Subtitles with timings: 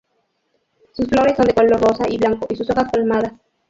[0.93, 3.33] Sus flores son de color rosa y blanco y sus hojas palmadas.